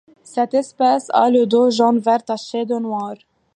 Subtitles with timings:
[0.23, 3.13] Cette espèce a le dos jaune vert taché de noir.